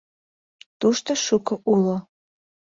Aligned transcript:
Тушто 0.79 1.11
шуко 1.25 1.55
уло». 1.71 1.97